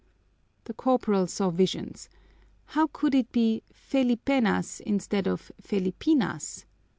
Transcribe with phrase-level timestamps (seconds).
[0.63, 2.09] The corporal saw visions.
[2.65, 6.65] How could it be Felipenas instead of _Felipinas?